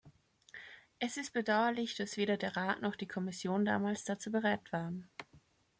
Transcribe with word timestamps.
Es 0.97 1.15
ist 1.17 1.31
bedauerlich, 1.31 1.93
dass 1.93 2.17
weder 2.17 2.35
der 2.35 2.57
Rat 2.57 2.81
noch 2.81 2.95
die 2.95 3.07
Kommission 3.07 3.65
damals 3.65 4.03
dazu 4.03 4.31
bereit 4.31 4.73
waren. 4.73 5.07